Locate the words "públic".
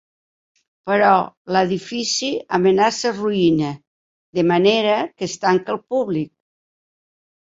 5.95-6.33